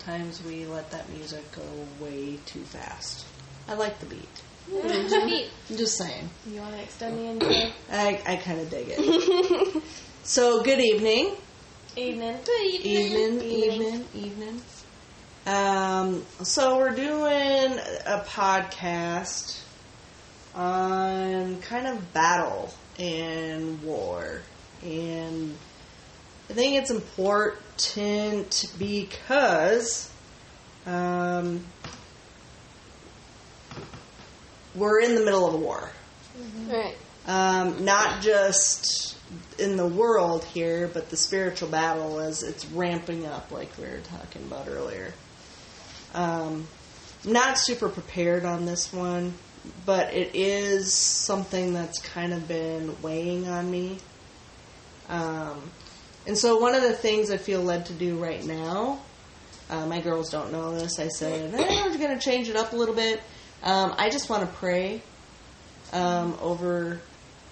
sometimes 0.00 0.42
we 0.44 0.64
let 0.66 0.90
that 0.90 1.08
music 1.10 1.44
go 1.52 1.62
way 2.04 2.38
too 2.46 2.60
fast. 2.60 3.26
I 3.68 3.74
like 3.74 3.98
the 4.00 4.06
beat. 4.06 4.42
Beat. 4.70 5.50
I'm 5.68 5.76
just 5.76 5.98
saying. 5.98 6.28
You 6.46 6.60
want 6.60 6.74
to 6.74 6.82
extend 6.82 7.18
the 7.18 7.24
intro? 7.24 7.50
I, 7.92 8.20
I 8.26 8.36
kind 8.36 8.60
of 8.60 8.70
dig 8.70 8.86
it. 8.88 9.82
so, 10.22 10.62
good 10.62 10.80
evening. 10.80 11.32
Evening. 11.96 12.36
Evening, 12.82 13.42
evening, 13.42 14.04
evening. 14.14 14.62
Um, 15.46 16.24
so, 16.42 16.78
we're 16.78 16.94
doing 16.94 17.78
a 18.06 18.24
podcast 18.26 19.60
on 20.54 21.60
kind 21.62 21.86
of 21.86 22.12
battle 22.14 22.72
and 22.98 23.82
war. 23.82 24.40
And 24.82 25.56
I 26.50 26.52
think 26.52 26.74
it's 26.74 26.90
important 26.90 28.66
because 28.76 30.12
um, 30.84 31.64
we're 34.74 35.00
in 35.00 35.14
the 35.14 35.24
middle 35.24 35.46
of 35.46 35.54
a 35.54 35.58
war. 35.58 35.92
Right. 36.68 36.96
Um, 37.28 37.84
not 37.84 38.20
just 38.20 39.16
in 39.60 39.76
the 39.76 39.86
world 39.86 40.42
here, 40.42 40.90
but 40.92 41.08
the 41.08 41.16
spiritual 41.16 41.68
battle 41.68 42.18
as 42.18 42.42
it's 42.42 42.66
ramping 42.66 43.26
up, 43.26 43.52
like 43.52 43.70
we 43.78 43.84
were 43.84 44.00
talking 44.00 44.42
about 44.42 44.66
earlier. 44.66 45.14
Um, 46.14 46.66
not 47.24 47.58
super 47.58 47.88
prepared 47.88 48.44
on 48.44 48.66
this 48.66 48.92
one, 48.92 49.34
but 49.86 50.12
it 50.12 50.34
is 50.34 50.92
something 50.92 51.74
that's 51.74 52.00
kind 52.00 52.32
of 52.32 52.48
been 52.48 53.00
weighing 53.02 53.46
on 53.46 53.70
me. 53.70 53.98
Um, 55.08 55.70
and 56.26 56.36
so, 56.36 56.58
one 56.58 56.74
of 56.74 56.82
the 56.82 56.92
things 56.92 57.30
I 57.30 57.36
feel 57.36 57.62
led 57.62 57.86
to 57.86 57.92
do 57.92 58.18
right 58.18 58.44
now, 58.44 59.00
uh, 59.68 59.86
my 59.86 60.00
girls 60.00 60.30
don't 60.30 60.52
know 60.52 60.74
this. 60.78 60.98
I 60.98 61.08
said, 61.08 61.54
eh, 61.54 61.86
we're 61.86 61.98
going 61.98 62.16
to 62.16 62.22
change 62.22 62.48
it 62.48 62.56
up 62.56 62.72
a 62.72 62.76
little 62.76 62.94
bit. 62.94 63.20
Um, 63.62 63.94
I 63.96 64.10
just 64.10 64.28
want 64.28 64.42
to 64.42 64.56
pray 64.56 65.02
um, 65.92 66.36
over 66.40 67.00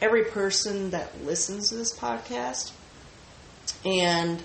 every 0.01 0.25
person 0.25 0.91
that 0.91 1.25
listens 1.25 1.71
to 1.71 1.77
this 1.77 1.97
podcast 1.97 2.73
and 3.85 4.43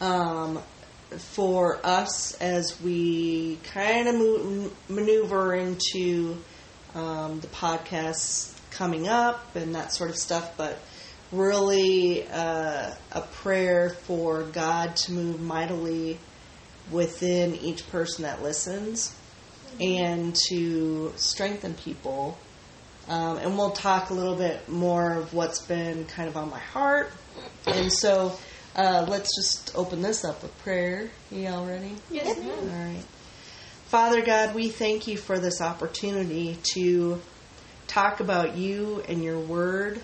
um, 0.00 0.60
for 1.16 1.78
us 1.84 2.34
as 2.40 2.80
we 2.80 3.58
kind 3.72 4.08
of 4.08 4.14
mo- 4.14 4.70
maneuver 4.88 5.54
into 5.54 6.36
um, 6.94 7.40
the 7.40 7.46
podcasts 7.48 8.54
coming 8.70 9.08
up 9.08 9.54
and 9.56 9.74
that 9.74 9.92
sort 9.92 10.10
of 10.10 10.16
stuff, 10.16 10.56
but 10.56 10.78
really 11.32 12.28
uh, 12.28 12.94
a 13.12 13.20
prayer 13.20 13.90
for 14.04 14.42
God 14.44 14.96
to 14.96 15.12
move 15.12 15.40
mightily 15.40 16.18
within 16.90 17.54
each 17.56 17.88
person 17.90 18.24
that 18.24 18.42
listens 18.42 19.16
and 19.80 20.36
to 20.48 21.12
strengthen 21.16 21.74
people. 21.74 22.38
Um, 23.08 23.38
and 23.38 23.56
we'll 23.56 23.70
talk 23.70 24.10
a 24.10 24.14
little 24.14 24.36
bit 24.36 24.68
more 24.68 25.14
of 25.14 25.34
what's 25.34 25.66
been 25.66 26.04
kind 26.04 26.28
of 26.28 26.36
on 26.36 26.50
my 26.50 26.58
heart. 26.58 27.10
And 27.66 27.92
so 27.92 28.36
uh, 28.76 29.06
let's 29.08 29.34
just 29.34 29.72
open 29.74 30.02
this 30.02 30.24
up 30.24 30.42
with 30.42 30.56
prayer. 30.62 31.10
You 31.30 31.48
all 31.48 31.66
ready? 31.66 31.94
Yes. 32.10 32.38
Ma'am. 32.38 32.48
All 32.50 32.66
right. 32.66 33.04
Father 33.86 34.22
God, 34.22 34.54
we 34.54 34.68
thank 34.68 35.06
you 35.06 35.18
for 35.18 35.38
this 35.38 35.60
opportunity 35.60 36.56
to 36.74 37.20
talk 37.86 38.20
about 38.20 38.56
you 38.56 39.02
and 39.08 39.22
your 39.22 39.38
word, 39.38 40.00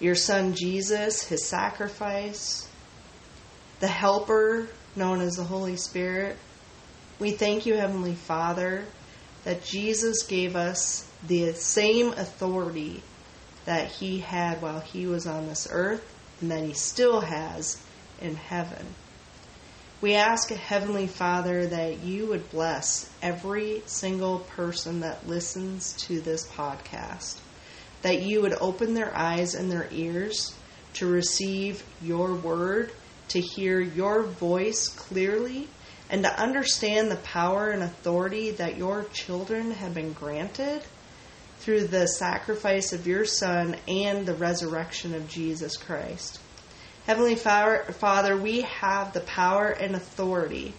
your 0.00 0.14
son 0.14 0.54
Jesus, 0.54 1.22
his 1.22 1.46
sacrifice, 1.46 2.68
the 3.80 3.86
helper 3.88 4.68
known 4.96 5.20
as 5.20 5.34
the 5.34 5.44
Holy 5.44 5.76
Spirit. 5.76 6.36
We 7.18 7.32
thank 7.32 7.66
you, 7.66 7.76
Heavenly 7.76 8.14
Father, 8.14 8.84
that 9.44 9.64
Jesus 9.64 10.22
gave 10.24 10.56
us 10.56 11.08
the 11.26 11.52
same 11.52 12.12
authority 12.12 13.02
that 13.66 13.88
he 13.88 14.18
had 14.18 14.62
while 14.62 14.80
he 14.80 15.06
was 15.06 15.26
on 15.26 15.46
this 15.46 15.68
earth 15.70 16.02
and 16.40 16.50
that 16.50 16.64
he 16.64 16.72
still 16.72 17.20
has 17.20 17.82
in 18.20 18.34
heaven. 18.34 18.86
We 20.00 20.14
ask, 20.14 20.48
Heavenly 20.48 21.06
Father, 21.06 21.66
that 21.66 22.02
you 22.02 22.26
would 22.28 22.50
bless 22.50 23.10
every 23.20 23.82
single 23.84 24.40
person 24.40 25.00
that 25.00 25.28
listens 25.28 25.92
to 26.04 26.22
this 26.22 26.46
podcast, 26.46 27.38
that 28.02 28.22
you 28.22 28.42
would 28.42 28.54
open 28.60 28.94
their 28.94 29.16
eyes 29.16 29.54
and 29.54 29.70
their 29.70 29.88
ears 29.90 30.54
to 30.94 31.06
receive 31.06 31.84
your 32.02 32.34
word, 32.34 32.92
to 33.28 33.40
hear 33.40 33.80
your 33.80 34.22
voice 34.22 34.88
clearly, 34.88 35.68
and 36.08 36.24
to 36.24 36.40
understand 36.40 37.10
the 37.10 37.16
power 37.16 37.70
and 37.70 37.82
authority 37.82 38.50
that 38.52 38.76
your 38.76 39.04
children 39.12 39.70
have 39.70 39.94
been 39.94 40.12
granted 40.12 40.82
through 41.58 41.86
the 41.86 42.06
sacrifice 42.06 42.92
of 42.92 43.06
your 43.06 43.24
Son 43.24 43.76
and 43.86 44.26
the 44.26 44.34
resurrection 44.34 45.14
of 45.14 45.28
Jesus 45.28 45.76
Christ. 45.76 46.40
Heavenly 47.06 47.34
Father, 47.36 48.36
we 48.36 48.62
have 48.62 49.12
the 49.12 49.20
power 49.20 49.68
and 49.68 49.94
authority 49.94 50.74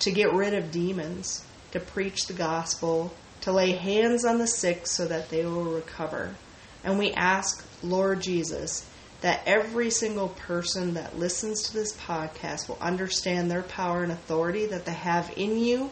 to 0.00 0.10
get 0.10 0.32
rid 0.32 0.52
of 0.52 0.70
demons, 0.70 1.44
to 1.70 1.80
preach 1.80 2.26
the 2.26 2.34
gospel, 2.34 3.14
to 3.44 3.52
lay 3.52 3.72
hands 3.72 4.24
on 4.24 4.38
the 4.38 4.46
sick 4.46 4.86
so 4.86 5.06
that 5.06 5.28
they 5.28 5.44
will 5.44 5.64
recover. 5.64 6.34
And 6.82 6.98
we 6.98 7.12
ask, 7.12 7.62
Lord 7.82 8.22
Jesus, 8.22 8.88
that 9.20 9.42
every 9.44 9.90
single 9.90 10.28
person 10.28 10.94
that 10.94 11.18
listens 11.18 11.64
to 11.64 11.74
this 11.74 11.94
podcast 11.94 12.68
will 12.68 12.78
understand 12.80 13.50
their 13.50 13.62
power 13.62 14.02
and 14.02 14.12
authority 14.12 14.64
that 14.66 14.86
they 14.86 14.94
have 14.94 15.30
in 15.36 15.58
you, 15.58 15.90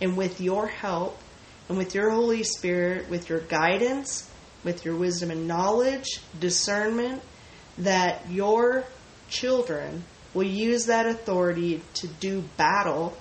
and 0.00 0.16
with 0.16 0.40
your 0.40 0.66
help, 0.66 1.16
and 1.68 1.78
with 1.78 1.94
your 1.94 2.10
Holy 2.10 2.42
Spirit, 2.42 3.08
with 3.08 3.28
your 3.28 3.40
guidance, 3.40 4.28
with 4.64 4.84
your 4.84 4.96
wisdom 4.96 5.30
and 5.30 5.46
knowledge, 5.46 6.20
discernment, 6.40 7.22
that 7.78 8.28
your 8.28 8.84
children 9.28 10.02
will 10.34 10.42
use 10.42 10.86
that 10.86 11.06
authority 11.06 11.82
to 11.94 12.08
do 12.08 12.42
battle 12.56 13.16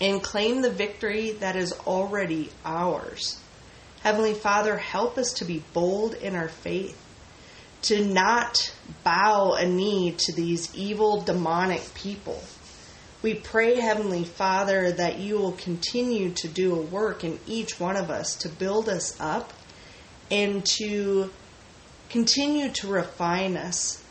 and 0.00 0.22
claim 0.22 0.62
the 0.62 0.70
victory 0.70 1.32
that 1.32 1.56
is 1.56 1.72
already 1.86 2.50
ours. 2.64 3.40
Heavenly 4.02 4.34
Father, 4.34 4.76
help 4.76 5.18
us 5.18 5.32
to 5.34 5.44
be 5.44 5.64
bold 5.72 6.14
in 6.14 6.36
our 6.36 6.48
faith, 6.48 6.96
to 7.82 8.04
not 8.04 8.72
bow 9.02 9.54
a 9.54 9.66
knee 9.66 10.14
to 10.18 10.32
these 10.32 10.74
evil, 10.74 11.20
demonic 11.20 11.94
people. 11.94 12.42
We 13.20 13.34
pray, 13.34 13.80
Heavenly 13.80 14.22
Father, 14.22 14.92
that 14.92 15.18
you 15.18 15.38
will 15.38 15.52
continue 15.52 16.30
to 16.34 16.46
do 16.46 16.76
a 16.76 16.80
work 16.80 17.24
in 17.24 17.40
each 17.48 17.80
one 17.80 17.96
of 17.96 18.10
us 18.10 18.36
to 18.36 18.48
build 18.48 18.88
us 18.88 19.18
up 19.20 19.52
and 20.30 20.64
to 20.78 21.30
continue 22.08 22.70
to 22.70 22.86
refine 22.86 23.56
us, 23.56 24.02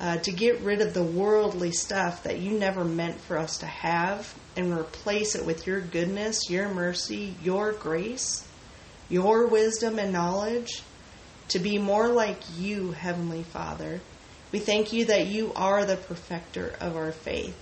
uh, 0.00 0.16
to 0.16 0.32
get 0.32 0.60
rid 0.60 0.80
of 0.80 0.94
the 0.94 1.02
worldly 1.02 1.70
stuff 1.70 2.22
that 2.22 2.38
you 2.38 2.58
never 2.58 2.84
meant 2.84 3.20
for 3.20 3.38
us 3.38 3.58
to 3.58 3.66
have 3.66 4.34
and 4.56 4.76
replace 4.76 5.34
it 5.34 5.44
with 5.44 5.66
your 5.66 5.80
goodness, 5.80 6.48
your 6.48 6.72
mercy, 6.72 7.34
your 7.42 7.72
grace, 7.72 8.46
your 9.10 9.46
wisdom 9.46 9.98
and 9.98 10.12
knowledge, 10.12 10.82
to 11.48 11.58
be 11.58 11.78
more 11.78 12.08
like 12.08 12.38
you, 12.58 12.92
Heavenly 12.92 13.42
Father. 13.42 14.00
We 14.52 14.58
thank 14.58 14.92
you 14.92 15.04
that 15.06 15.26
you 15.26 15.52
are 15.54 15.84
the 15.84 15.96
perfecter 15.96 16.74
of 16.80 16.96
our 16.96 17.12
faith. 17.12 17.56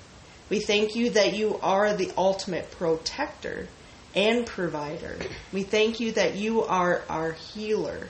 We 0.48 0.60
thank 0.60 0.94
you 0.94 1.10
that 1.10 1.34
you 1.34 1.58
are 1.60 1.92
the 1.94 2.12
ultimate 2.16 2.70
protector 2.70 3.68
and 4.14 4.46
provider. 4.46 5.18
We 5.52 5.64
thank 5.64 6.00
you 6.00 6.12
that 6.12 6.36
you 6.36 6.62
are 6.62 7.02
our 7.08 7.32
healer 7.32 8.08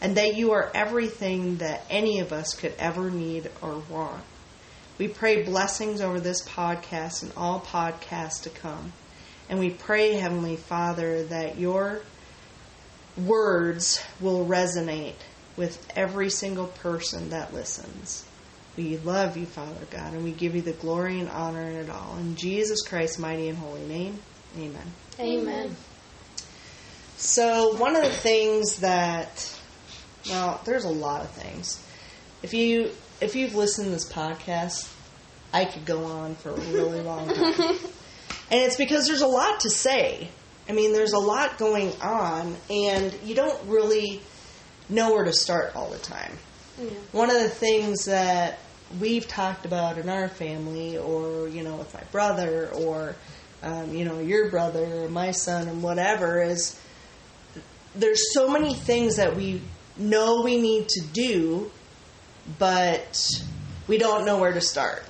and 0.00 0.16
that 0.16 0.36
you 0.36 0.52
are 0.52 0.70
everything 0.74 1.56
that 1.56 1.84
any 1.90 2.20
of 2.20 2.32
us 2.32 2.54
could 2.54 2.74
ever 2.78 3.10
need 3.10 3.50
or 3.60 3.82
want. 3.90 4.22
We 4.98 5.08
pray 5.08 5.42
blessings 5.42 6.00
over 6.00 6.20
this 6.20 6.42
podcast 6.46 7.22
and 7.22 7.32
all 7.36 7.60
podcasts 7.60 8.42
to 8.42 8.50
come. 8.50 8.92
And 9.48 9.58
we 9.58 9.70
pray, 9.70 10.14
Heavenly 10.14 10.56
Father, 10.56 11.24
that 11.24 11.58
your 11.58 12.00
words 13.16 14.02
will 14.20 14.46
resonate 14.46 15.14
with 15.56 15.86
every 15.96 16.30
single 16.30 16.68
person 16.68 17.30
that 17.30 17.52
listens. 17.52 18.24
We 18.76 18.96
love 18.98 19.36
you, 19.36 19.46
Father 19.46 19.86
God, 19.90 20.14
and 20.14 20.24
we 20.24 20.32
give 20.32 20.54
you 20.54 20.62
the 20.62 20.72
glory 20.72 21.18
and 21.18 21.28
honor 21.28 21.62
in 21.62 21.76
it 21.76 21.90
all. 21.90 22.16
In 22.18 22.36
Jesus 22.36 22.82
Christ's 22.82 23.18
mighty 23.18 23.48
and 23.48 23.58
holy 23.58 23.86
name, 23.86 24.18
amen. 24.56 24.92
Amen. 25.18 25.76
So, 27.16 27.74
one 27.76 27.96
of 27.96 28.02
the 28.02 28.10
things 28.10 28.76
that, 28.76 29.59
well, 30.28 30.60
there's 30.64 30.84
a 30.84 30.90
lot 30.90 31.22
of 31.22 31.30
things. 31.30 31.84
If 32.42 32.54
you 32.54 32.90
if 33.20 33.36
you've 33.36 33.54
listened 33.54 33.86
to 33.86 33.90
this 33.90 34.10
podcast, 34.10 34.90
I 35.52 35.64
could 35.64 35.84
go 35.84 36.04
on 36.04 36.34
for 36.36 36.50
a 36.50 36.60
really 36.72 37.00
long 37.02 37.28
time, 37.28 37.76
and 38.50 38.60
it's 38.60 38.76
because 38.76 39.06
there's 39.06 39.22
a 39.22 39.26
lot 39.26 39.60
to 39.60 39.70
say. 39.70 40.28
I 40.68 40.72
mean, 40.72 40.92
there's 40.92 41.12
a 41.12 41.18
lot 41.18 41.58
going 41.58 41.92
on, 42.00 42.56
and 42.70 43.12
you 43.24 43.34
don't 43.34 43.60
really 43.66 44.20
know 44.88 45.12
where 45.12 45.24
to 45.24 45.32
start 45.32 45.74
all 45.74 45.90
the 45.90 45.98
time. 45.98 46.32
Yeah. 46.78 46.90
One 47.12 47.30
of 47.30 47.40
the 47.42 47.48
things 47.48 48.04
that 48.04 48.58
we've 49.00 49.26
talked 49.26 49.66
about 49.66 49.98
in 49.98 50.08
our 50.08 50.28
family, 50.28 50.96
or 50.96 51.48
you 51.48 51.62
know, 51.62 51.76
with 51.76 51.92
my 51.92 52.02
brother, 52.12 52.70
or 52.70 53.16
um, 53.62 53.94
you 53.94 54.04
know, 54.04 54.18
your 54.18 54.50
brother, 54.50 55.04
or 55.04 55.08
my 55.08 55.32
son, 55.32 55.68
and 55.68 55.82
whatever, 55.82 56.42
is 56.42 56.80
there's 57.94 58.32
so 58.32 58.48
many 58.48 58.74
things 58.74 59.16
that 59.16 59.36
we 59.36 59.60
know 60.00 60.42
we 60.42 60.60
need 60.60 60.88
to 60.88 61.00
do, 61.00 61.70
but 62.58 63.30
we 63.86 63.98
don't 63.98 64.24
know 64.24 64.38
where 64.38 64.52
to 64.52 64.60
start. 64.60 65.04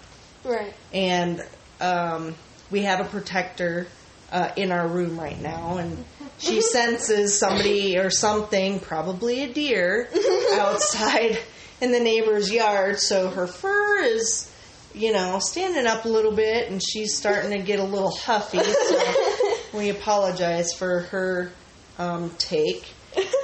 Right. 0.45 0.75
And 0.93 1.43
um, 1.81 2.35
we 2.71 2.83
have 2.83 3.01
a 3.01 3.05
protector 3.05 3.87
uh, 4.33 4.51
in 4.57 4.73
our 4.73 4.87
room 4.87 5.19
right 5.19 5.41
now, 5.41 5.79
and 5.79 6.05
she 6.39 6.61
senses 6.61 7.39
somebody 7.39 7.99
or 7.99 8.11
something, 8.11 8.81
probably 8.81 9.43
a 9.43 9.53
deer, 9.53 10.09
outside 10.53 11.39
in 11.81 11.93
the 11.93 12.01
neighbor's 12.01 12.53
yard. 12.53 12.99
So 12.99 13.29
her 13.31 13.47
fur 13.47 14.03
is, 14.05 14.53
you 14.95 15.13
know, 15.13 15.39
standing 15.41 15.87
up 15.87 16.05
a 16.05 16.09
little 16.09 16.33
bit, 16.35 16.71
and 16.71 16.83
she's 16.83 17.17
starting 17.17 17.51
to 17.51 17.59
get 17.59 17.81
a 17.81 17.85
little 17.85 18.15
huffy. 18.15 18.63
So 18.63 19.55
we 19.79 19.91
apologize 19.91 20.73
for 20.73 21.01
her 21.01 21.53
um, 21.99 22.31
take, 22.39 22.87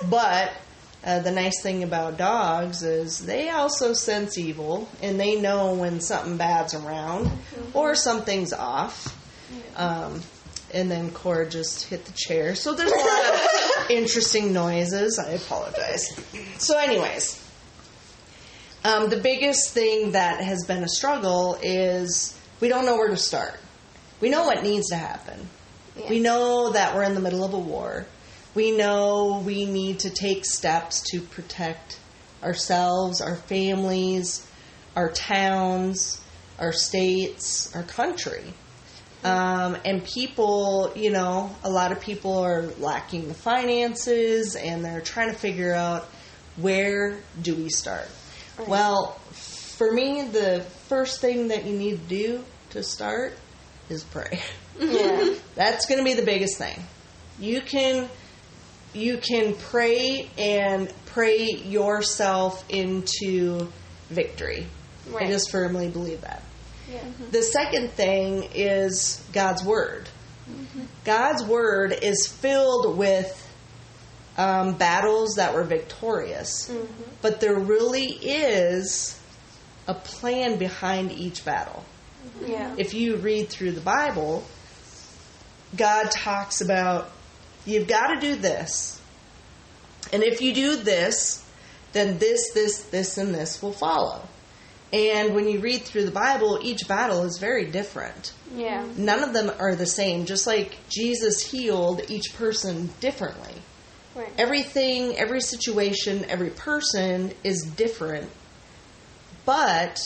but. 0.09 0.53
Uh, 1.07 1.21
the 1.21 1.31
nice 1.31 1.63
thing 1.63 1.85
about 1.85 2.19
dogs 2.19 2.83
is 2.83 3.25
they 3.25 3.49
also 3.49 3.93
sense 3.93 4.37
evil 4.37 4.89
and 5.01 5.21
they 5.21 5.41
know 5.41 5.73
when 5.75 6.01
something 6.01 6.37
bad's 6.37 6.75
around 6.75 7.31
or 7.75 7.95
something's 7.95 8.53
off. 8.53 9.17
Um, 9.77 10.21
and 10.75 10.91
then 10.91 11.13
Cora 11.13 11.49
just 11.49 11.85
hit 11.85 12.05
the 12.07 12.13
chair. 12.13 12.57
So 12.57 12.75
there's 12.75 12.91
a 12.91 12.97
lot 12.97 13.35
of 13.35 13.91
interesting 13.91 14.53
noises. 14.53 15.21
I 15.21 15.31
apologize. 15.31 16.09
So, 16.59 16.77
anyways, 16.77 17.41
um, 18.85 19.09
the 19.09 19.17
biggest 19.17 19.73
thing 19.73 20.13
that 20.13 20.41
has 20.41 20.65
been 20.67 20.83
a 20.83 20.89
struggle 20.89 21.57
is 21.63 22.37
we 22.61 22.69
don't 22.69 22.85
know 22.85 22.97
where 22.97 23.09
to 23.09 23.17
start. 23.17 23.61
We 24.21 24.29
know 24.29 24.45
what 24.45 24.65
needs 24.65 24.89
to 24.89 24.97
happen. 24.97 25.49
Yeah. 25.97 26.11
We 26.11 26.21
know 26.21 26.73
that 26.73 26.95
we're 26.97 27.05
in 27.05 27.15
the 27.15 27.21
middle 27.21 27.45
of 27.45 27.55
a 27.55 27.59
war. 27.59 28.07
We 28.57 28.71
know 28.71 29.43
we 29.45 29.67
need 29.67 29.99
to 30.01 30.11
take 30.11 30.47
steps 30.47 31.03
to 31.11 31.21
protect 31.21 32.01
ourselves, 32.43 33.21
our 33.21 33.37
families, 33.37 34.51
our 34.97 35.11
towns, 35.11 36.23
our 36.59 36.73
states, 36.73 37.77
our 37.77 37.83
country. 37.83 38.55
Um, 39.25 39.77
and 39.85 40.03
people, 40.03 40.91
you 40.97 41.11
know, 41.11 41.55
a 41.65 41.71
lot 41.71 41.93
of 41.93 42.01
people 42.01 42.39
are 42.39 42.63
lacking 42.79 43.29
the 43.29 43.35
finances 43.35 44.57
and 44.57 44.83
they're 44.83 45.03
trying 45.03 45.31
to 45.31 45.39
figure 45.39 45.75
out 45.75 46.05
where 46.57 47.19
do 47.43 47.55
we 47.55 47.69
start. 47.69 48.09
Right. 48.57 48.69
Well, 48.69 49.19
for 49.33 49.93
me, 49.93 50.29
the 50.29 50.65
first 50.89 51.21
thing 51.21 51.49
that 51.49 51.67
you 51.67 51.77
need 51.77 52.09
to 52.09 52.09
do 52.09 52.45
to 52.71 52.83
start 52.83 53.35
is 53.91 54.03
pray. 54.03 54.41
Yeah. 54.81 55.35
That's 55.57 55.85
going 55.85 55.99
to 55.99 56.05
be 56.05 56.15
the 56.15 56.25
biggest 56.25 56.57
thing. 56.57 56.83
You 57.39 57.61
can 57.61 58.09
you 58.95 59.19
can 59.19 59.55
pray 59.55 60.29
and 60.39 60.93
pray 61.07 61.51
yourself 61.51 62.65
into 62.69 63.69
victory. 64.09 64.67
I 65.19 65.27
just 65.27 65.51
firmly 65.51 65.89
believe 65.89 66.23
that. 66.23 66.43
Yeah. 66.91 66.99
Mm-hmm. 67.01 67.31
The 67.31 67.43
second 67.43 67.91
thing 67.93 68.49
is 68.55 69.25
God's 69.33 69.65
word. 69.65 70.09
Mm-hmm. 70.51 70.83
God's 71.05 71.45
word 71.45 71.97
is 72.03 72.27
filled 72.27 72.97
with 72.97 73.43
um, 74.37 74.75
battles 74.75 75.35
that 75.37 75.55
were 75.55 75.65
victorious, 75.65 76.69
mm-hmm. 76.69 77.03
but 77.23 77.41
there 77.41 77.59
really 77.59 78.07
is 78.07 79.19
a 79.89 79.95
plan 79.95 80.59
behind 80.59 81.13
each 81.13 81.45
battle 81.45 81.85
Yeah. 82.45 82.75
if 82.77 82.93
you 82.93 83.17
read 83.17 83.49
through 83.49 83.73
the 83.73 83.81
Bible, 83.81 84.45
God 85.77 86.11
talks 86.11 86.61
about 86.61 87.11
you've 87.67 87.89
got 87.89 88.15
to 88.15 88.21
do 88.21 88.37
this. 88.37 89.01
And 90.13 90.23
if 90.23 90.41
you 90.41 90.55
do 90.55 90.77
this, 90.77 91.45
then 91.93 92.19
this, 92.19 92.53
this, 92.53 92.85
this, 92.85 93.19
and 93.19 93.35
this 93.35 93.61
will 93.61 93.73
follow. 93.73 94.23
And 94.93 95.35
when 95.35 95.49
you 95.49 95.59
read 95.61 95.83
through 95.83 96.05
the 96.05 96.13
Bible, 96.13 96.61
each 96.63 96.87
battle 96.87 97.25
is 97.25 97.39
very 97.39 97.67
different. 97.67 98.33
Yeah. 98.55 98.87
None 98.97 99.25
of 99.25 99.33
them 99.33 99.51
are 99.59 99.75
the 99.75 99.87
same, 99.87 100.27
just 100.27 100.47
like 100.47 100.77
Jesus 100.89 101.43
healed 101.43 102.03
each 102.09 102.37
person 102.37 102.91
differently. 103.01 103.55
Right. 104.15 104.33
Everything, 104.39 105.17
every 105.17 105.41
situation, 105.41 106.25
every 106.31 106.51
person 106.51 107.33
is 107.45 107.63
different, 107.63 108.31
but 109.45 109.99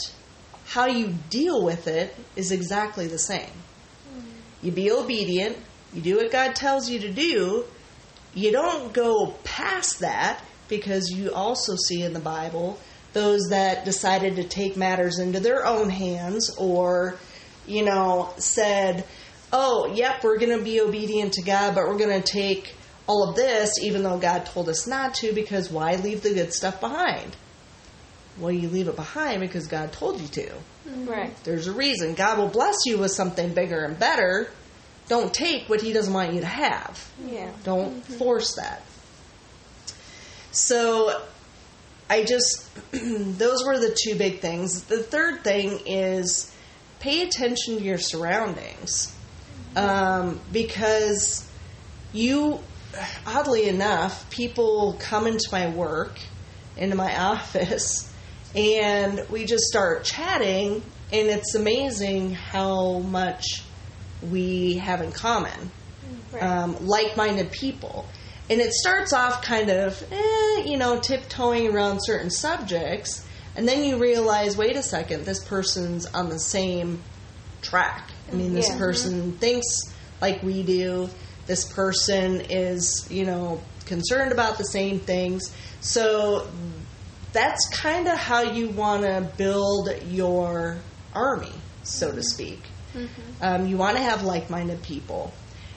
how 0.67 0.87
you 0.87 1.15
deal 1.29 1.63
with 1.63 1.87
it 1.87 2.15
is 2.35 2.51
exactly 2.51 3.07
the 3.07 3.19
same. 3.19 3.47
Mm-hmm. 3.47 4.67
You 4.67 4.73
be 4.73 4.91
obedient, 4.91 5.57
you 5.93 6.01
do 6.01 6.17
what 6.17 6.31
God 6.31 6.55
tells 6.55 6.89
you 6.89 7.01
to 7.01 7.11
do. 7.11 7.65
You 8.35 8.53
don't 8.53 8.93
go 8.93 9.35
past 9.45 10.01
that 10.01 10.41
because 10.69 11.11
you 11.11 11.33
also 11.33 11.75
see 11.77 12.03
in 12.03 12.13
the 12.13 12.21
Bible 12.21 12.79
those 13.13 13.49
that 13.51 13.85
decided 13.85 14.37
to 14.37 14.45
take 14.45 14.77
matters 14.77 15.19
into 15.19 15.41
their 15.41 15.67
own 15.67 15.91
hands 15.91 16.55
or, 16.57 17.19
you 17.67 17.85
know, 17.85 18.33
said, 18.37 19.05
oh, 19.53 19.93
yep, 19.93 20.23
we're 20.23 20.39
going 20.39 20.57
to 20.57 20.65
be 20.65 20.81
obedient 20.81 21.33
to 21.35 21.43
God, 21.43 21.75
but 21.75 21.89
we're 21.89 21.99
going 21.99 22.23
to 22.23 22.33
take 22.33 22.75
all 23.09 23.29
of 23.29 23.35
this 23.35 23.73
even 23.83 24.05
though 24.05 24.19
God 24.19 24.47
told 24.47 24.69
us 24.69 24.87
not 24.87 25.15
to 25.15 25.33
because 25.33 25.71
why 25.71 25.97
leave 25.97 26.23
the 26.23 26.33
good 26.33 26.53
stuff 26.55 26.81
behind? 26.81 27.37
Well, 28.39 28.53
you 28.53 28.69
leave 28.69 28.87
it 28.87 28.95
behind 28.95 29.41
because 29.41 29.67
God 29.67 29.93
told 29.93 30.21
you 30.21 30.29
to. 30.29 30.47
Mm-hmm. 30.47 31.07
Right. 31.07 31.45
There's 31.45 31.67
a 31.67 31.73
reason. 31.73 32.15
God 32.15 32.39
will 32.39 32.49
bless 32.49 32.77
you 32.87 32.99
with 32.99 33.11
something 33.11 33.53
bigger 33.53 33.85
and 33.85 33.99
better. 33.99 34.51
Don't 35.11 35.35
take 35.35 35.69
what 35.69 35.81
He 35.81 35.93
doesn't 35.93 36.15
want 36.15 36.35
you 36.35 36.41
to 36.41 36.47
have. 36.47 37.11
Yeah. 37.27 37.51
Don't 37.65 38.01
force 38.05 38.55
that. 38.55 38.81
So, 40.53 41.21
I 42.09 42.23
just, 42.23 42.71
those 42.93 43.65
were 43.65 43.77
the 43.77 43.97
two 44.01 44.15
big 44.15 44.39
things. 44.39 44.85
The 44.85 45.03
third 45.03 45.43
thing 45.43 45.81
is 45.85 46.55
pay 47.01 47.23
attention 47.23 47.79
to 47.79 47.83
your 47.83 47.99
surroundings. 47.99 49.13
Um, 49.75 50.39
because 50.53 51.51
you, 52.13 52.61
oddly 53.27 53.69
enough, 53.69 54.31
people 54.31 54.97
come 55.01 55.27
into 55.27 55.49
my 55.51 55.71
work, 55.71 56.21
into 56.77 56.95
my 56.95 57.21
office, 57.21 58.13
and 58.55 59.23
we 59.29 59.45
just 59.45 59.65
start 59.65 60.05
chatting, 60.05 60.85
and 61.13 61.29
it's 61.29 61.57
amazing 61.57 62.35
how 62.35 63.01
much 63.01 63.65
we 64.23 64.75
have 64.75 65.01
in 65.01 65.13
common 65.13 65.71
Right. 66.33 66.43
um, 66.43 66.77
like-minded 66.87 67.51
people. 67.51 68.07
And 68.49 68.61
it 68.61 68.73
starts 68.73 69.13
off 69.13 69.43
kind 69.43 69.69
of, 69.71 70.01
eh, 70.13 70.63
you 70.65 70.77
know, 70.77 71.01
tiptoeing 71.01 71.75
around 71.75 71.99
certain 72.03 72.31
subjects, 72.31 73.27
and 73.57 73.67
then 73.67 73.83
you 73.85 73.99
realize, 73.99 74.57
wait 74.57 74.77
a 74.77 74.83
second, 74.83 75.25
this 75.25 75.45
person's 75.45 76.07
on 76.07 76.29
the 76.29 76.39
same 76.39 77.03
track. 77.63 78.11
I 78.31 78.35
mean, 78.35 78.55
this 78.55 78.69
Yeah. 78.71 78.79
person 78.79 79.33
thinks 79.39 79.67
like 80.21 80.43
we 80.43 80.63
do. 80.63 81.11
This 81.47 81.65
person 81.73 82.43
is, 82.49 83.07
you 83.11 83.25
know, 83.25 83.61
concerned 83.87 84.31
about 84.31 84.57
the 84.57 84.65
same 84.65 85.01
things. 85.01 85.43
So 85.81 86.47
that's 87.33 87.69
kind 87.73 88.07
of 88.07 88.19
how 88.19 88.43
you 88.43 88.69
want 88.69 89.03
to 89.03 89.29
build 89.37 89.91
your 90.09 90.79
army, 91.13 91.53
so 91.83 92.13
to 92.13 92.23
speak. 92.23 92.63
Mm-hmm. 92.95 93.43
Um, 93.43 93.67
you 93.67 93.77
want 93.77 93.97
to 93.97 94.03
have 94.03 94.23
like 94.23 94.51
minded 94.51 94.83
people. 94.83 95.33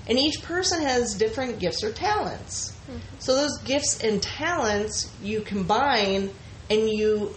And 0.07 0.19
each 0.19 0.41
person 0.41 0.81
has 0.81 1.13
different 1.13 1.59
gifts 1.59 1.83
or 1.83 1.91
talents. 1.91 2.71
Mm-hmm. 2.89 2.99
So 3.19 3.35
those 3.35 3.57
gifts 3.59 4.03
and 4.03 4.21
talents 4.21 5.09
you 5.21 5.41
combine 5.41 6.31
and 6.69 6.89
you 6.89 7.33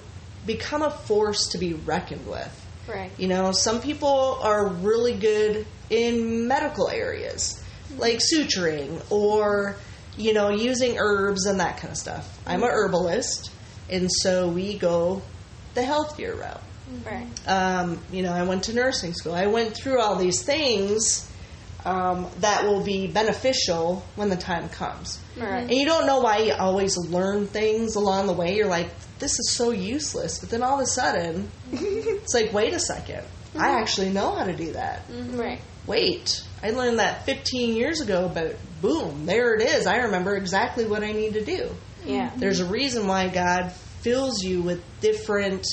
become 0.46 0.82
a 0.82 0.90
force 0.90 1.48
to 1.48 1.58
be 1.58 1.74
reckoned 1.74 2.26
with. 2.26 2.66
right. 2.88 3.10
You 3.18 3.28
know, 3.28 3.52
some 3.52 3.80
people 3.80 4.38
are 4.42 4.68
really 4.68 5.14
good 5.14 5.66
in 5.90 6.48
medical 6.48 6.88
areas, 6.88 7.62
mm-hmm. 7.88 8.00
like 8.00 8.18
suturing 8.18 9.00
or, 9.10 9.76
you 10.16 10.32
know, 10.32 10.50
using 10.50 10.98
herbs 10.98 11.46
and 11.46 11.60
that 11.60 11.78
kind 11.78 11.92
of 11.92 11.98
stuff. 11.98 12.40
I'm 12.46 12.62
a 12.62 12.66
herbalist, 12.66 13.50
and 13.88 14.10
so 14.10 14.48
we 14.48 14.78
go 14.78 15.22
the 15.74 15.82
healthier 15.82 16.34
route. 16.34 16.62
Right. 17.04 17.26
Um, 17.46 18.00
you 18.12 18.22
know, 18.22 18.32
I 18.32 18.44
went 18.44 18.64
to 18.64 18.74
nursing 18.74 19.12
school. 19.12 19.34
I 19.34 19.46
went 19.46 19.74
through 19.76 20.00
all 20.00 20.16
these 20.16 20.42
things 20.42 21.30
um, 21.84 22.28
that 22.40 22.64
will 22.64 22.82
be 22.82 23.06
beneficial 23.06 24.04
when 24.16 24.28
the 24.28 24.36
time 24.36 24.68
comes. 24.68 25.20
Right. 25.36 25.62
And 25.62 25.72
you 25.72 25.86
don't 25.86 26.06
know 26.06 26.20
why 26.20 26.38
you 26.38 26.52
always 26.52 26.96
learn 26.96 27.46
things 27.46 27.94
along 27.94 28.26
the 28.26 28.32
way. 28.32 28.56
You're 28.56 28.66
like, 28.66 28.90
this 29.18 29.38
is 29.38 29.52
so 29.52 29.70
useless. 29.70 30.38
But 30.38 30.50
then 30.50 30.62
all 30.62 30.80
of 30.80 30.84
a 30.84 30.86
sudden, 30.86 31.48
it's 31.72 32.34
like, 32.34 32.52
wait 32.52 32.72
a 32.72 32.80
second. 32.80 33.22
I 33.58 33.80
actually 33.80 34.10
know 34.10 34.34
how 34.34 34.44
to 34.44 34.54
do 34.54 34.72
that. 34.72 35.02
Right. 35.30 35.60
Wait, 35.86 36.42
I 36.62 36.70
learned 36.70 36.98
that 36.98 37.24
15 37.24 37.74
years 37.74 38.00
ago, 38.00 38.30
but 38.32 38.56
boom, 38.82 39.24
there 39.24 39.54
it 39.54 39.62
is. 39.62 39.86
I 39.86 39.98
remember 39.98 40.36
exactly 40.36 40.84
what 40.84 41.02
I 41.02 41.12
need 41.12 41.34
to 41.34 41.44
do. 41.44 41.70
Yeah. 42.04 42.30
There's 42.36 42.60
a 42.60 42.66
reason 42.66 43.06
why 43.06 43.28
God 43.28 43.72
fills 44.00 44.42
you 44.42 44.62
with 44.62 44.82
different 45.00 45.66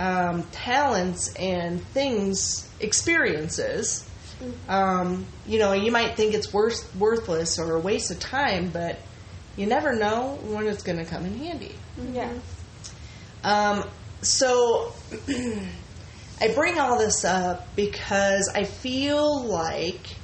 um, 0.00 0.44
talents 0.44 1.32
and 1.34 1.84
things, 1.88 2.68
experiences. 2.80 4.08
Um, 4.66 5.26
you 5.46 5.58
know, 5.58 5.74
you 5.74 5.92
might 5.92 6.16
think 6.16 6.32
it's 6.32 6.50
worth, 6.52 6.96
worthless 6.96 7.58
or 7.58 7.74
a 7.74 7.78
waste 7.78 8.10
of 8.10 8.18
time, 8.18 8.70
but 8.70 8.98
you 9.56 9.66
never 9.66 9.94
know 9.94 10.38
when 10.42 10.66
it's 10.66 10.82
going 10.82 10.98
to 10.98 11.04
come 11.04 11.26
in 11.26 11.36
handy. 11.36 11.74
Yeah. 12.12 12.32
Um, 13.44 13.84
so 14.22 14.94
I 16.40 16.48
bring 16.54 16.78
all 16.78 16.98
this 16.98 17.22
up 17.26 17.76
because 17.76 18.50
I 18.54 18.64
feel 18.64 19.44
like 19.44 20.16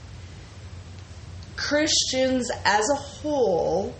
Christians 1.56 2.50
as 2.64 2.88
a 2.88 2.96
whole 2.96 3.94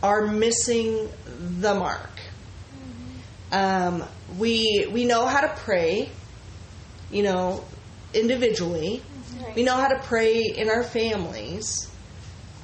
are 0.00 0.28
missing 0.28 1.10
the 1.26 1.74
mark. 1.74 2.10
Um, 3.50 4.04
we 4.38 4.88
we 4.90 5.04
know 5.04 5.26
how 5.26 5.40
to 5.40 5.54
pray, 5.56 6.10
you 7.10 7.22
know, 7.22 7.64
individually. 8.12 9.02
Right. 9.40 9.56
We 9.56 9.62
know 9.62 9.76
how 9.76 9.88
to 9.88 9.98
pray 10.02 10.42
in 10.42 10.68
our 10.68 10.82
families. 10.82 11.90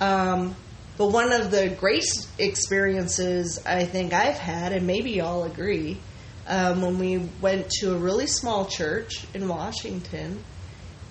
Um, 0.00 0.56
but 0.96 1.08
one 1.12 1.32
of 1.32 1.50
the 1.50 1.68
great 1.68 2.04
experiences 2.38 3.58
I 3.64 3.84
think 3.84 4.12
I've 4.12 4.38
had, 4.38 4.72
and 4.72 4.86
maybe 4.86 5.12
y'all 5.12 5.44
agree, 5.44 5.98
um, 6.46 6.82
when 6.82 6.98
we 6.98 7.18
went 7.40 7.70
to 7.80 7.94
a 7.94 7.98
really 7.98 8.26
small 8.26 8.66
church 8.66 9.26
in 9.34 9.48
Washington, 9.48 10.44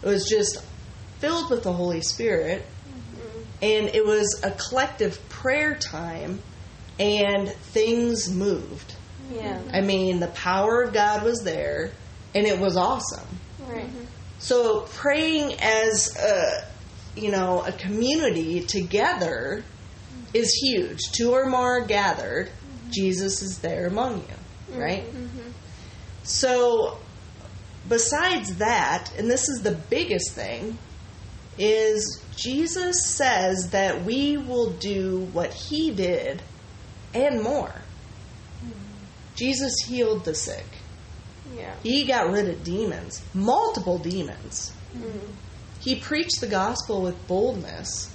it 0.03 0.05
was 0.05 0.27
just 0.29 0.63
filled 1.19 1.49
with 1.49 1.63
the 1.63 1.73
Holy 1.73 2.01
Spirit, 2.01 2.65
and 3.61 3.87
it 3.87 4.05
was 4.05 4.41
a 4.43 4.51
collective 4.51 5.27
prayer 5.29 5.75
time, 5.75 6.41
and 6.99 7.49
things 7.49 8.29
moved. 8.29 8.95
Yeah. 9.31 9.61
I 9.71 9.81
mean, 9.81 10.19
the 10.19 10.27
power 10.27 10.81
of 10.83 10.93
God 10.93 11.23
was 11.23 11.43
there, 11.43 11.91
and 12.33 12.45
it 12.45 12.59
was 12.59 12.77
awesome. 12.77 13.27
Right. 13.67 13.89
So 14.39 14.81
praying 14.81 15.59
as 15.59 16.15
a 16.15 16.65
you 17.15 17.31
know 17.31 17.63
a 17.65 17.71
community 17.71 18.61
together 18.61 19.63
is 20.33 20.53
huge. 20.53 20.99
Two 21.11 21.31
or 21.31 21.47
more 21.47 21.81
gathered, 21.81 22.47
mm-hmm. 22.47 22.91
Jesus 22.91 23.41
is 23.41 23.59
there 23.59 23.87
among 23.87 24.17
you, 24.17 24.71
mm-hmm. 24.71 24.79
right? 24.79 25.03
Mm-hmm. 25.03 25.51
So 26.23 26.97
besides 27.87 28.55
that, 28.57 29.11
and 29.17 29.29
this 29.29 29.49
is 29.49 29.61
the 29.61 29.71
biggest 29.71 30.31
thing, 30.31 30.77
is 31.57 32.23
Jesus 32.35 33.05
says 33.05 33.71
that 33.71 34.05
we 34.05 34.37
will 34.37 34.71
do 34.71 35.27
what 35.33 35.53
he 35.53 35.91
did 35.91 36.41
and 37.13 37.41
more. 37.41 37.73
Jesus 39.39 39.73
healed 39.87 40.25
the 40.25 40.35
sick. 40.35 40.65
Yeah. 41.55 41.73
He 41.81 42.05
got 42.05 42.29
rid 42.29 42.49
of 42.49 42.63
demons, 42.63 43.23
multiple 43.33 43.97
demons. 43.97 44.73
He 45.79 45.95
preached 45.95 46.41
the 46.41 46.47
gospel 46.47 47.01
with 47.01 47.25
boldness, 47.25 48.13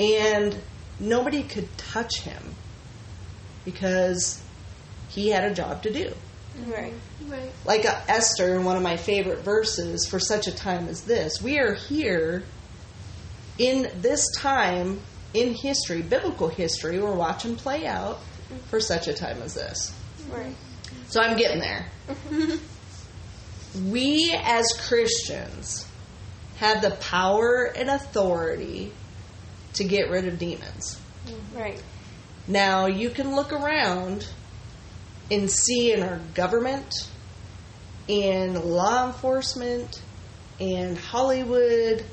and 0.00 0.56
nobody 0.98 1.44
could 1.44 1.68
touch 1.78 2.22
him 2.22 2.42
because 3.64 4.42
he 5.08 5.28
had 5.28 5.44
a 5.44 5.54
job 5.54 5.84
to 5.84 5.92
do. 5.92 6.12
Right. 6.66 6.92
Right. 7.28 7.52
Like 7.64 7.86
uh, 7.86 8.00
Esther 8.08 8.56
in 8.56 8.64
one 8.64 8.76
of 8.76 8.82
my 8.82 8.96
favorite 8.96 9.40
verses 9.40 10.08
for 10.08 10.18
such 10.18 10.48
a 10.48 10.52
time 10.52 10.88
as 10.88 11.04
this. 11.04 11.40
We 11.40 11.60
are 11.60 11.74
here 11.74 12.42
in 13.58 13.88
this 14.00 14.26
time 14.36 15.00
in 15.32 15.54
history, 15.54 16.02
biblical 16.02 16.48
history, 16.48 16.98
we're 16.98 17.14
watching 17.14 17.54
play 17.54 17.86
out 17.86 18.18
for 18.66 18.80
such 18.80 19.06
a 19.06 19.14
time 19.14 19.40
as 19.42 19.54
this. 19.54 19.94
Right. 20.30 20.54
So 21.08 21.20
I'm 21.20 21.36
getting 21.36 21.60
there. 21.60 21.86
Mm-hmm. 22.08 23.90
we 23.90 24.36
as 24.42 24.66
Christians 24.88 25.86
have 26.56 26.82
the 26.82 26.90
power 26.90 27.72
and 27.76 27.88
authority 27.88 28.92
to 29.74 29.84
get 29.84 30.10
rid 30.10 30.26
of 30.26 30.38
demons. 30.38 31.00
Right. 31.54 31.82
Now, 32.46 32.86
you 32.86 33.10
can 33.10 33.34
look 33.34 33.52
around 33.52 34.28
and 35.30 35.50
see 35.50 35.92
in 35.92 36.02
our 36.02 36.20
government, 36.34 37.08
in 38.08 38.70
law 38.70 39.06
enforcement, 39.06 40.02
in 40.58 40.96
Hollywood, 40.96 42.04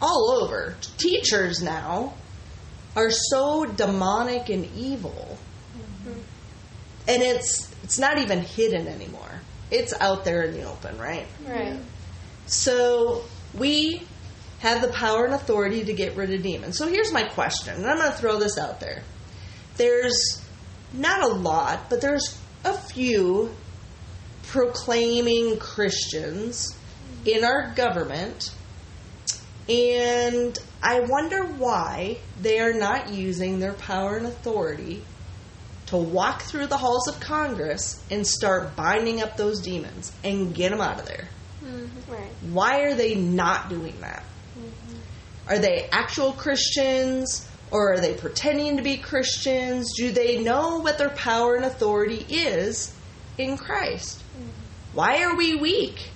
all 0.00 0.42
over, 0.42 0.76
teachers 0.98 1.62
now 1.62 2.14
are 2.94 3.10
so 3.10 3.64
demonic 3.64 4.48
and 4.50 4.68
evil. 4.76 5.38
Mm-hmm. 5.76 6.20
And 7.08 7.22
it's 7.22 7.72
it's 7.82 7.98
not 7.98 8.18
even 8.18 8.40
hidden 8.40 8.86
anymore. 8.86 9.40
It's 9.70 9.92
out 10.00 10.24
there 10.24 10.42
in 10.42 10.54
the 10.54 10.64
open, 10.64 10.98
right? 10.98 11.26
Right. 11.46 11.78
So 12.46 13.24
we 13.54 14.02
have 14.60 14.82
the 14.82 14.88
power 14.88 15.24
and 15.24 15.34
authority 15.34 15.84
to 15.84 15.92
get 15.92 16.16
rid 16.16 16.32
of 16.32 16.42
demons. 16.42 16.78
So 16.78 16.86
here's 16.86 17.12
my 17.12 17.24
question, 17.24 17.74
and 17.74 17.86
I'm 17.86 17.98
going 17.98 18.12
to 18.12 18.16
throw 18.16 18.38
this 18.38 18.58
out 18.58 18.78
there. 18.78 19.02
There's 19.76 20.44
not 20.92 21.22
a 21.22 21.34
lot, 21.34 21.90
but 21.90 22.00
there's 22.00 22.38
a 22.64 22.74
few 22.74 23.50
proclaiming 24.44 25.58
Christians 25.58 26.76
in 27.24 27.42
our 27.44 27.72
government, 27.74 28.54
and 29.68 30.56
I 30.82 31.00
wonder 31.00 31.44
why 31.44 32.18
they 32.40 32.60
are 32.60 32.72
not 32.72 33.10
using 33.10 33.58
their 33.58 33.72
power 33.72 34.16
and 34.16 34.26
authority 34.26 35.04
to 35.92 35.98
walk 35.98 36.40
through 36.40 36.66
the 36.66 36.78
halls 36.78 37.06
of 37.06 37.20
Congress 37.20 38.02
and 38.10 38.26
start 38.26 38.74
binding 38.74 39.20
up 39.20 39.36
those 39.36 39.60
demons 39.60 40.10
and 40.24 40.54
get 40.54 40.70
them 40.70 40.80
out 40.80 40.98
of 40.98 41.04
there. 41.04 41.28
Mm-hmm. 41.62 42.10
Right. 42.10 42.30
Why 42.50 42.80
are 42.84 42.94
they 42.94 43.14
not 43.14 43.68
doing 43.68 44.00
that? 44.00 44.24
Mm-hmm. 44.58 45.50
Are 45.50 45.58
they 45.58 45.90
actual 45.92 46.32
Christians 46.32 47.46
or 47.70 47.92
are 47.92 48.00
they 48.00 48.14
pretending 48.14 48.78
to 48.78 48.82
be 48.82 48.96
Christians? 48.96 49.92
Do 49.94 50.10
they 50.12 50.42
know 50.42 50.78
what 50.78 50.96
their 50.96 51.10
power 51.10 51.56
and 51.56 51.66
authority 51.66 52.24
is 52.26 52.94
in 53.36 53.58
Christ? 53.58 54.18
Mm-hmm. 54.18 54.48
Why 54.94 55.24
are 55.24 55.36
we 55.36 55.56
weak? 55.56 56.08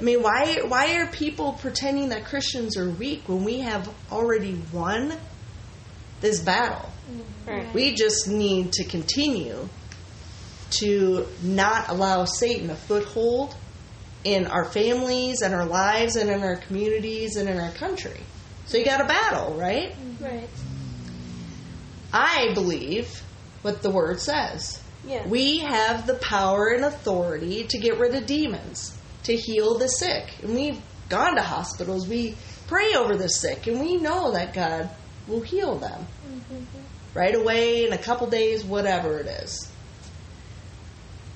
I 0.00 0.02
mean, 0.02 0.20
why 0.20 0.62
why 0.66 0.96
are 0.96 1.06
people 1.06 1.52
pretending 1.52 2.08
that 2.08 2.24
Christians 2.24 2.76
are 2.76 2.90
weak 2.90 3.28
when 3.28 3.44
we 3.44 3.60
have 3.60 3.88
already 4.10 4.60
won 4.72 5.14
this 6.20 6.40
battle? 6.40 6.90
Right. 7.46 7.72
We 7.74 7.94
just 7.94 8.28
need 8.28 8.72
to 8.74 8.84
continue 8.84 9.68
to 10.70 11.26
not 11.42 11.88
allow 11.88 12.24
Satan 12.24 12.70
a 12.70 12.74
foothold 12.74 13.54
in 14.24 14.46
our 14.46 14.64
families 14.64 15.42
and 15.42 15.54
our 15.54 15.66
lives 15.66 16.16
and 16.16 16.30
in 16.30 16.42
our 16.42 16.56
communities 16.56 17.36
and 17.36 17.48
in 17.48 17.58
our 17.58 17.72
country. 17.72 18.20
So 18.66 18.78
you 18.78 18.84
got 18.84 19.00
a 19.00 19.04
battle, 19.04 19.54
right? 19.54 19.94
Right. 20.20 20.48
I 22.12 22.52
believe 22.54 23.22
what 23.62 23.82
the 23.82 23.90
word 23.90 24.20
says. 24.20 24.82
Yeah. 25.06 25.26
We 25.26 25.58
have 25.58 26.06
the 26.06 26.14
power 26.14 26.68
and 26.68 26.84
authority 26.84 27.64
to 27.64 27.78
get 27.78 27.98
rid 27.98 28.14
of 28.14 28.24
demons, 28.24 28.96
to 29.24 29.36
heal 29.36 29.76
the 29.76 29.88
sick. 29.88 30.34
And 30.42 30.54
we've 30.54 30.80
gone 31.10 31.36
to 31.36 31.42
hospitals, 31.42 32.08
we 32.08 32.36
pray 32.66 32.94
over 32.94 33.16
the 33.16 33.28
sick, 33.28 33.66
and 33.66 33.80
we 33.80 33.98
know 33.98 34.32
that 34.32 34.54
God 34.54 34.88
will 35.28 35.42
heal 35.42 35.76
them 35.76 36.06
mm-hmm. 36.26 36.64
Right 37.14 37.34
away 37.34 37.86
in 37.86 37.92
a 37.92 37.98
couple 37.98 38.26
days, 38.26 38.64
whatever 38.64 39.18
it 39.18 39.26
is. 39.26 39.70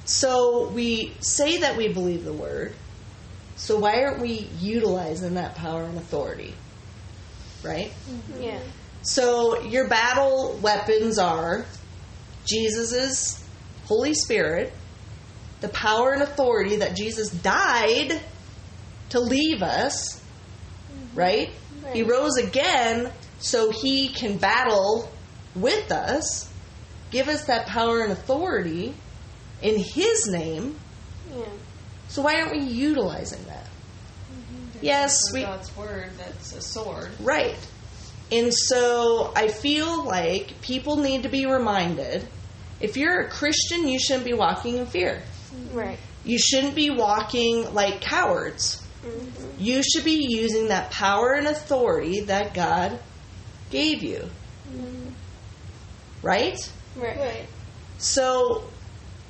So 0.05 0.69
we 0.69 1.15
say 1.21 1.59
that 1.59 1.77
we 1.77 1.89
believe 1.89 2.25
the 2.25 2.33
word. 2.33 2.75
So 3.57 3.79
why 3.79 4.03
aren't 4.03 4.21
we 4.21 4.49
utilizing 4.59 5.35
that 5.35 5.55
power 5.55 5.85
and 5.85 5.97
authority? 5.99 6.55
Right? 7.63 7.93
Mm-hmm. 8.11 8.43
Yeah. 8.43 8.61
So 9.03 9.61
your 9.63 9.89
battle 9.89 10.59
weapons 10.63 11.19
are 11.19 11.65
Jesus's 12.45 13.45
Holy 13.87 14.15
Spirit, 14.15 14.73
the 15.61 15.69
power 15.69 16.13
and 16.13 16.23
authority 16.23 16.77
that 16.77 16.97
Jesus 16.97 17.31
died 17.31 18.21
to 19.11 19.21
leave 19.21 19.63
us, 19.63 20.17
mm-hmm. 20.17 21.19
right? 21.19 21.51
He 21.93 22.03
rose 22.03 22.37
again 22.37 23.11
so 23.39 23.71
he 23.71 24.09
can 24.09 24.37
battle 24.37 25.11
with 25.61 25.91
us, 25.93 26.51
give 27.11 27.29
us 27.29 27.45
that 27.47 27.67
power 27.67 28.03
and 28.03 28.13
authority 28.13 28.95
in 29.63 29.79
his 29.79 30.27
name. 30.27 30.79
Yeah. 31.31 31.45
So 32.09 32.23
why 32.23 32.41
aren't 32.41 32.53
we 32.53 32.61
utilizing 32.61 33.45
that? 33.45 33.65
Mm-hmm. 33.65 34.79
Yes, 34.83 35.17
From 35.31 35.41
we 35.41 35.47
God's 35.47 35.77
word. 35.77 36.11
That's 36.19 36.55
a 36.55 36.61
sword. 36.61 37.11
Right. 37.21 37.59
And 38.31 38.53
so 38.53 39.33
I 39.35 39.49
feel 39.49 40.05
like 40.05 40.61
people 40.61 40.97
need 40.97 41.23
to 41.23 41.29
be 41.29 41.47
reminded 41.47 42.27
if 42.81 42.97
you're 42.97 43.23
a 43.23 43.29
Christian, 43.29 43.89
you 43.89 43.99
shouldn't 43.99 44.25
be 44.25 44.35
walking 44.35 44.77
in 44.77 44.87
fear. 44.87 45.23
Mm-hmm. 45.55 45.77
Right. 45.77 45.99
You 46.25 46.39
shouldn't 46.39 46.75
be 46.75 46.91
walking 46.91 47.73
like 47.75 48.01
cowards. 48.01 48.87
Mm-hmm. 49.05 49.63
You 49.63 49.83
should 49.83 50.05
be 50.05 50.27
using 50.29 50.69
that 50.69 50.91
power 50.91 51.33
and 51.33 51.47
authority 51.47 52.21
that 52.23 52.55
God 52.55 52.99
gave 53.71 54.03
you. 54.03 54.29
Right? 56.23 56.59
Right. 56.97 57.17
Right. 57.19 57.47
So 57.99 58.65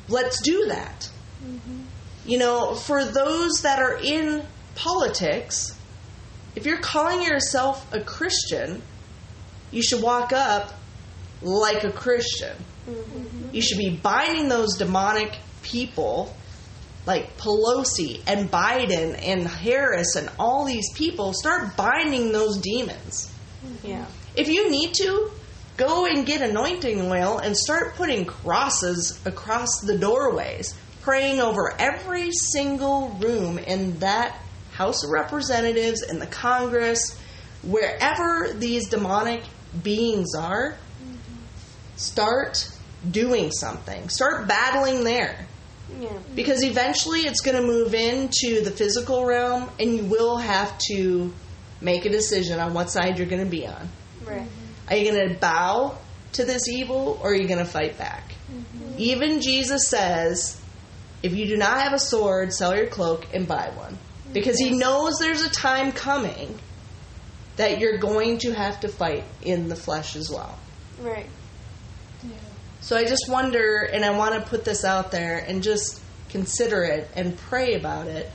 let's 0.08 0.40
do 0.42 0.66
that. 0.68 1.10
Mm-hmm. 1.44 1.80
You 2.26 2.38
know, 2.38 2.74
for 2.74 3.04
those 3.04 3.62
that 3.62 3.78
are 3.78 3.98
in 4.02 4.44
politics, 4.74 5.76
if 6.54 6.66
you're 6.66 6.80
calling 6.80 7.22
yourself 7.22 7.92
a 7.92 8.00
Christian, 8.00 8.82
you 9.70 9.82
should 9.82 10.02
walk 10.02 10.32
up 10.32 10.72
like 11.42 11.84
a 11.84 11.92
Christian. 11.92 12.56
Mm-hmm. 12.88 13.54
You 13.54 13.62
should 13.62 13.78
be 13.78 13.90
binding 13.90 14.48
those 14.48 14.76
demonic 14.76 15.36
people 15.62 16.34
like 17.06 17.38
Pelosi 17.38 18.20
and 18.26 18.50
Biden 18.50 19.18
and 19.22 19.46
Harris 19.46 20.16
and 20.16 20.30
all 20.38 20.64
these 20.64 20.92
people. 20.92 21.32
Start 21.32 21.76
binding 21.76 22.32
those 22.32 22.58
demons. 22.58 23.32
Yeah. 23.82 24.04
If 24.36 24.48
you 24.48 24.70
need 24.70 24.94
to, 24.94 25.30
go 25.78 26.04
and 26.04 26.26
get 26.26 26.42
anointing 26.42 27.00
oil 27.00 27.38
and 27.38 27.56
start 27.56 27.94
putting 27.94 28.26
crosses 28.26 29.18
across 29.24 29.80
the 29.80 29.96
doorways, 29.96 30.74
praying 31.00 31.40
over 31.40 31.72
every 31.78 32.30
single 32.32 33.10
room 33.20 33.58
in 33.58 33.98
that 34.00 34.38
House 34.72 35.02
of 35.04 35.10
Representatives 35.10 36.02
and 36.02 36.20
the 36.20 36.26
Congress, 36.26 37.18
wherever 37.62 38.52
these 38.52 38.88
demonic 38.88 39.42
beings 39.82 40.34
are. 40.34 40.76
Start 41.96 42.70
doing 43.08 43.50
something. 43.50 44.08
Start 44.08 44.46
battling 44.46 45.04
there. 45.04 45.46
Yeah. 45.98 46.10
Because 46.34 46.62
eventually 46.62 47.20
it's 47.20 47.40
going 47.40 47.56
to 47.56 47.66
move 47.66 47.94
into 47.94 48.62
the 48.62 48.70
physical 48.70 49.24
realm 49.24 49.70
and 49.80 49.96
you 49.96 50.04
will 50.04 50.36
have 50.36 50.76
to 50.90 51.32
make 51.80 52.04
a 52.04 52.10
decision 52.10 52.60
on 52.60 52.74
what 52.74 52.90
side 52.90 53.18
you're 53.18 53.28
going 53.28 53.44
to 53.44 53.50
be 53.50 53.66
on. 53.66 53.88
Right. 54.24 54.46
Are 54.90 54.96
you 54.96 55.12
going 55.12 55.28
to 55.28 55.38
bow 55.38 55.98
to 56.32 56.44
this 56.44 56.68
evil 56.68 57.18
or 57.22 57.30
are 57.30 57.34
you 57.34 57.48
going 57.48 57.58
to 57.58 57.70
fight 57.70 57.98
back? 57.98 58.34
Mm-hmm. 58.52 58.94
Even 58.98 59.40
Jesus 59.40 59.88
says, 59.88 60.60
if 61.22 61.34
you 61.34 61.46
do 61.46 61.56
not 61.56 61.80
have 61.80 61.92
a 61.92 61.98
sword, 61.98 62.52
sell 62.52 62.76
your 62.76 62.86
cloak 62.86 63.26
and 63.34 63.46
buy 63.46 63.70
one. 63.76 63.98
Because 64.32 64.58
he 64.58 64.70
knows 64.70 65.18
there's 65.18 65.42
a 65.42 65.50
time 65.50 65.92
coming 65.92 66.58
that 67.56 67.80
you're 67.80 67.98
going 67.98 68.38
to 68.38 68.52
have 68.52 68.80
to 68.80 68.88
fight 68.88 69.24
in 69.42 69.68
the 69.68 69.76
flesh 69.76 70.16
as 70.16 70.30
well. 70.30 70.58
Right. 71.00 71.26
Yeah. 72.22 72.30
So 72.80 72.96
I 72.96 73.04
just 73.04 73.28
wonder, 73.28 73.82
and 73.82 74.04
I 74.04 74.16
want 74.16 74.34
to 74.34 74.48
put 74.48 74.64
this 74.64 74.84
out 74.84 75.10
there 75.10 75.38
and 75.38 75.62
just 75.62 76.00
consider 76.28 76.84
it 76.84 77.08
and 77.16 77.36
pray 77.36 77.74
about 77.74 78.06
it. 78.06 78.30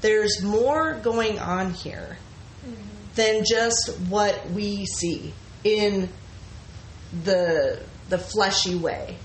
There's 0.00 0.42
more 0.42 0.94
going 0.94 1.38
on 1.38 1.74
here 1.74 2.16
mm-hmm. 2.64 2.82
than 3.14 3.44
just 3.44 3.90
what 4.08 4.50
we 4.50 4.86
see 4.86 5.34
in 5.64 6.08
the 7.24 7.82
the 8.08 8.18
fleshy 8.18 8.74
way. 8.74 9.16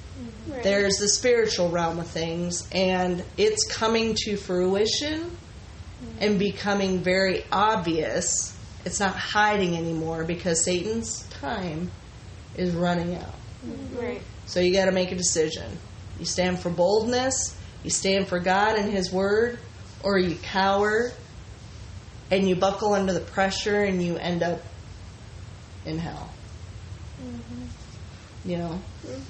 Right. 0.48 0.64
There's 0.64 0.98
the 0.98 1.10
spiritual 1.10 1.70
realm 1.70 2.00
of 2.00 2.08
things, 2.08 2.68
and 2.72 3.24
it's 3.36 3.66
coming 3.66 4.16
to 4.26 4.38
fruition 4.38 5.22
mm-hmm. 5.22 6.18
and 6.20 6.40
becoming 6.40 7.00
very 7.00 7.44
obvious. 7.52 8.56
It's 8.86 9.00
not 9.00 9.16
hiding 9.16 9.76
anymore 9.76 10.24
because 10.24 10.64
Satan's 10.64 11.24
time 11.30 11.90
is 12.56 12.74
running 12.74 13.16
out. 13.16 13.34
Mm-hmm. 13.66 13.98
Right. 13.98 14.22
So 14.46 14.60
you 14.60 14.72
got 14.72 14.86
to 14.86 14.92
make 14.92 15.12
a 15.12 15.16
decision. 15.16 15.78
You 16.20 16.26
stand 16.26 16.60
for 16.60 16.70
boldness, 16.70 17.58
you 17.84 17.90
stand 17.90 18.28
for 18.28 18.40
God 18.40 18.78
and 18.78 18.92
His 18.92 19.12
Word, 19.12 19.58
or 20.04 20.20
you 20.20 20.36
cower 20.36 21.12
and 22.32 22.48
you 22.48 22.56
buckle 22.56 22.94
under 22.94 23.14
the 23.14 23.20
pressure 23.20 23.84
and 23.84 24.02
you 24.02 24.18
end 24.18 24.44
up 24.44 24.62
in 25.86 26.00
hell. 26.00 26.30
Mm-hmm. 27.22 28.50
You 28.50 28.58
know? 28.58 28.82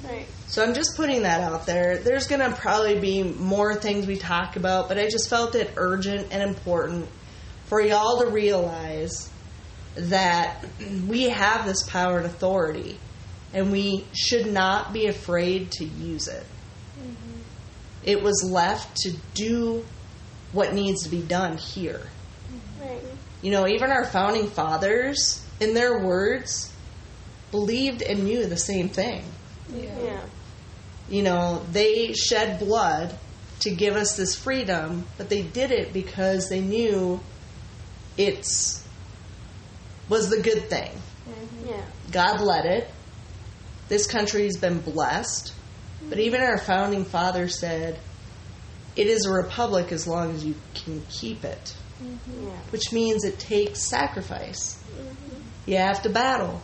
Right. 0.03 0.25
So 0.47 0.63
I'm 0.63 0.73
just 0.73 0.95
putting 0.95 1.23
that 1.23 1.41
out 1.41 1.65
there. 1.65 1.97
There's 1.97 2.27
going 2.27 2.41
to 2.41 2.55
probably 2.55 2.99
be 2.99 3.23
more 3.23 3.75
things 3.75 4.05
we 4.07 4.17
talk 4.17 4.55
about, 4.55 4.89
but 4.89 4.97
I 4.97 5.07
just 5.07 5.29
felt 5.29 5.55
it 5.55 5.71
urgent 5.77 6.27
and 6.31 6.43
important 6.43 7.07
for 7.65 7.81
y'all 7.81 8.19
to 8.19 8.27
realize 8.27 9.29
that 9.95 10.65
we 11.07 11.23
have 11.23 11.65
this 11.65 11.83
power 11.83 12.17
and 12.17 12.25
authority, 12.25 12.97
and 13.53 13.71
we 13.71 14.05
should 14.13 14.47
not 14.47 14.93
be 14.93 15.07
afraid 15.07 15.71
to 15.71 15.85
use 15.85 16.27
it. 16.27 16.43
Mm-hmm. 16.99 17.39
It 18.03 18.21
was 18.21 18.47
left 18.49 18.97
to 18.97 19.13
do 19.33 19.85
what 20.51 20.73
needs 20.73 21.03
to 21.03 21.09
be 21.09 21.21
done 21.21 21.57
here. 21.57 22.01
Mm-hmm. 22.01 22.83
Right. 22.83 23.03
You 23.41 23.51
know, 23.51 23.67
even 23.67 23.91
our 23.91 24.05
founding 24.05 24.47
fathers, 24.47 25.44
in 25.59 25.73
their 25.73 26.03
words, 26.03 26.73
believed 27.51 28.01
and 28.01 28.23
knew 28.23 28.45
the 28.45 28.57
same 28.57 28.89
thing. 28.89 29.23
Yeah. 29.73 29.99
Yeah. 30.03 30.21
You 31.09 31.23
know, 31.23 31.65
they 31.71 32.13
shed 32.13 32.59
blood 32.59 33.15
to 33.61 33.71
give 33.71 33.95
us 33.95 34.15
this 34.15 34.35
freedom, 34.35 35.05
but 35.17 35.29
they 35.29 35.41
did 35.41 35.71
it 35.71 35.93
because 35.93 36.49
they 36.49 36.61
knew 36.61 37.19
it's 38.17 38.85
was 40.09 40.29
the 40.29 40.41
good 40.41 40.69
thing. 40.69 40.91
Mm-hmm. 41.27 41.69
Yeah. 41.69 41.81
God 42.11 42.41
led 42.41 42.65
it. 42.65 42.89
This 43.87 44.07
country's 44.07 44.57
been 44.57 44.79
blessed. 44.79 45.53
But 46.09 46.19
even 46.19 46.41
our 46.41 46.57
founding 46.57 47.05
father 47.05 47.47
said 47.47 47.99
it 48.95 49.07
is 49.07 49.25
a 49.25 49.31
republic 49.31 49.91
as 49.91 50.07
long 50.07 50.35
as 50.35 50.45
you 50.45 50.55
can 50.73 51.03
keep 51.09 51.43
it, 51.43 51.75
mm-hmm. 52.01 52.47
Yeah. 52.47 52.57
which 52.69 52.91
means 52.91 53.23
it 53.23 53.39
takes 53.39 53.81
sacrifice. 53.81 54.81
Mm-hmm. 54.91 55.41
You 55.65 55.77
have 55.77 56.03
to 56.03 56.09
battle. 56.09 56.61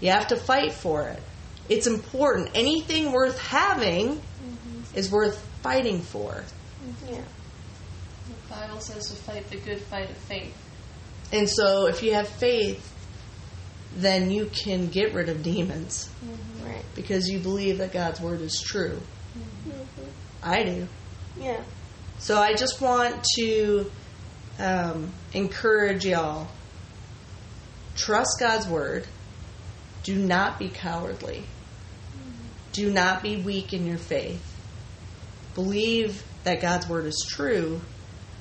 You 0.00 0.10
have 0.10 0.28
to 0.28 0.36
fight 0.36 0.72
for 0.72 1.08
it. 1.08 1.22
It's 1.68 1.86
important. 1.86 2.50
Anything 2.54 3.12
worth 3.12 3.38
having 3.38 4.16
mm-hmm. 4.16 4.96
is 4.96 5.10
worth 5.10 5.38
fighting 5.62 6.00
for. 6.00 6.32
Mm-hmm. 6.32 7.14
Yeah. 7.14 7.22
The 8.48 8.54
Bible 8.54 8.80
says 8.80 9.08
to 9.08 9.16
fight 9.16 9.48
the 9.50 9.56
good 9.56 9.80
fight 9.80 10.10
of 10.10 10.16
faith. 10.16 10.56
And 11.32 11.48
so 11.48 11.86
if 11.86 12.02
you 12.02 12.14
have 12.14 12.28
faith, 12.28 12.90
then 13.96 14.30
you 14.30 14.46
can 14.46 14.88
get 14.88 15.14
rid 15.14 15.28
of 15.28 15.42
demons 15.42 16.10
mm-hmm. 16.24 16.68
Right. 16.68 16.84
because 16.94 17.28
you 17.28 17.38
believe 17.38 17.78
that 17.78 17.92
God's 17.92 18.20
word 18.20 18.40
is 18.40 18.60
true. 18.60 19.00
I 20.42 20.62
do. 20.62 20.88
Yeah. 21.40 21.62
So 22.18 22.38
I 22.40 22.54
just 22.54 22.80
want 22.80 23.24
to 23.36 23.90
um, 24.58 25.12
encourage 25.32 26.04
y'all 26.04 26.48
trust 27.96 28.38
God's 28.40 28.66
word. 28.66 29.06
Do 30.02 30.16
not 30.16 30.58
be 30.58 30.68
cowardly. 30.68 31.44
Do 32.72 32.90
not 32.92 33.22
be 33.22 33.36
weak 33.36 33.72
in 33.72 33.86
your 33.86 33.98
faith. 33.98 34.42
Believe 35.54 36.22
that 36.42 36.60
God's 36.60 36.88
word 36.88 37.06
is 37.06 37.26
true, 37.28 37.80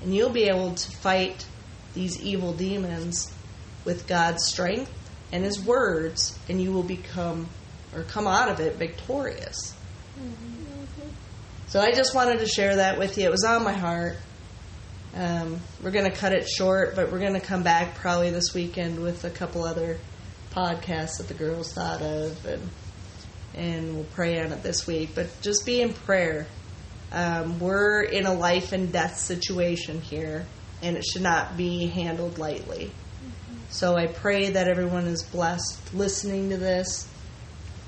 and 0.02 0.14
you'll 0.14 0.32
be 0.32 0.46
able 0.46 0.74
to 0.74 0.92
fight 0.98 1.46
these 1.94 2.22
evil 2.22 2.54
demons 2.54 3.32
with 3.86 4.08
God's 4.08 4.46
strength 4.46 4.92
and 5.32 5.44
His 5.44 5.64
words, 5.64 6.38
and 6.50 6.62
you 6.62 6.72
will 6.72 6.84
become 6.84 7.48
or 7.96 8.04
come 8.04 8.28
out 8.28 8.50
of 8.50 8.60
it 8.60 8.76
victorious. 8.78 9.76
Mm-hmm. 10.20 11.10
So 11.68 11.80
I 11.80 11.92
just 11.92 12.14
wanted 12.14 12.40
to 12.40 12.48
share 12.48 12.78
that 12.78 12.98
with 12.98 13.18
you. 13.18 13.26
It 13.26 13.32
was 13.32 13.44
on 13.44 13.64
my 13.64 13.74
heart. 13.74 14.18
Um, 15.16 15.60
we're 15.84 15.92
going 15.92 16.10
to 16.10 16.18
cut 16.18 16.34
it 16.34 16.48
short, 16.48 16.96
but 16.96 17.12
we're 17.12 17.20
going 17.20 17.34
to 17.34 17.40
come 17.40 17.62
back 17.62 17.96
probably 17.96 18.32
this 18.32 18.54
weekend 18.54 19.00
with 19.00 19.24
a 19.26 19.30
couple 19.30 19.64
other 19.64 20.00
podcasts 20.52 21.18
that 21.18 21.28
the 21.28 21.36
girls 21.36 21.72
thought 21.74 22.02
of, 22.02 22.46
and 22.46 22.70
and 23.54 23.96
we'll 23.96 24.06
pray 24.06 24.40
on 24.40 24.52
it 24.52 24.64
this 24.64 24.88
week. 24.88 25.12
But 25.14 25.28
just 25.42 25.68
be 25.68 25.82
in 25.82 25.94
prayer. 25.94 26.48
Um, 27.12 27.60
we're 27.60 28.02
in 28.02 28.26
a 28.26 28.34
life 28.34 28.72
and 28.72 28.92
death 28.92 29.20
situation 29.20 30.02
here, 30.02 30.48
and 30.82 30.98
it 30.98 31.04
should 31.06 31.22
not 31.22 31.58
be 31.58 31.86
handled 31.86 32.40
lightly. 32.40 32.92
So 33.70 33.96
I 33.96 34.08
pray 34.08 34.50
that 34.52 34.68
everyone 34.68 35.06
is 35.06 35.22
blessed 35.22 35.94
listening 35.94 36.50
to 36.50 36.58
this. 36.58 37.08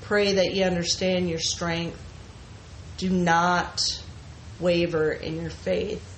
Pray 0.02 0.34
that 0.34 0.54
you 0.54 0.62
understand 0.62 1.28
your 1.28 1.40
strength 1.40 2.00
do 2.96 3.10
not 3.10 3.82
waver 4.58 5.12
in 5.12 5.40
your 5.40 5.50
faith 5.50 6.15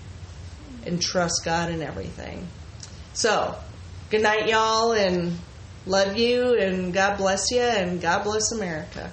and 0.88 1.00
trust 1.00 1.42
God 1.44 1.70
in 1.70 1.82
everything. 1.82 2.48
So, 3.12 3.56
good 4.10 4.22
night, 4.22 4.48
y'all, 4.48 4.92
and 4.92 5.38
love 5.86 6.16
you, 6.16 6.58
and 6.58 6.92
God 6.92 7.16
bless 7.18 7.50
you, 7.50 7.62
and 7.62 8.00
God 8.00 8.24
bless 8.24 8.52
America. 8.52 9.12